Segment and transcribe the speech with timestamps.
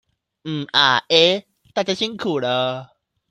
[0.45, 1.45] 嗯、啊、欸。
[1.75, 2.97] 大家辛苦了